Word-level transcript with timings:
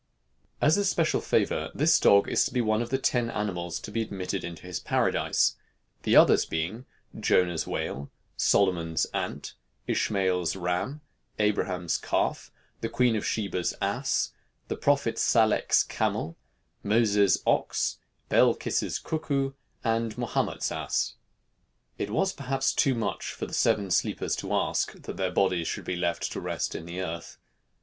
As 0.59 0.77
a 0.77 0.83
special 0.83 1.21
favor 1.21 1.69
this 1.75 1.99
dog 1.99 2.27
is 2.27 2.43
to 2.45 2.51
be 2.51 2.59
one 2.59 2.81
of 2.81 2.89
the 2.89 2.97
ten 2.97 3.29
animals 3.29 3.79
to 3.81 3.91
be 3.91 4.01
admitted 4.01 4.43
into 4.43 4.63
his 4.63 4.79
paradise, 4.79 5.57
the 6.01 6.15
others 6.15 6.43
being 6.43 6.87
Jonah's 7.19 7.67
whale, 7.67 8.09
Solomon's 8.35 9.05
ant, 9.13 9.53
Ishmael's 9.85 10.55
ram, 10.55 11.01
Abraham's 11.37 11.99
calf, 11.99 12.49
the 12.79 12.89
Queen 12.89 13.15
of 13.15 13.23
Sheba's 13.27 13.75
ass, 13.79 14.31
the 14.69 14.75
prophet 14.75 15.17
Salech's 15.19 15.83
camel, 15.83 16.35
Moses' 16.81 17.37
ox, 17.45 17.99
Belkis' 18.27 18.97
cuckoo, 19.03 19.51
and 19.83 20.17
Mahomet's 20.17 20.71
ass. 20.71 21.13
It 21.99 22.09
was 22.09 22.33
perhaps 22.33 22.73
too 22.73 22.95
much 22.95 23.33
for 23.33 23.45
the 23.45 23.53
Seven 23.53 23.91
Sleepers 23.91 24.35
to 24.37 24.51
ask, 24.51 24.93
that 24.93 25.17
their 25.17 25.29
bodies 25.31 25.67
should 25.67 25.85
be 25.85 25.95
left 25.95 26.31
to 26.31 26.41
rest 26.41 26.73
in 26.73 26.89
earth. 26.89 27.37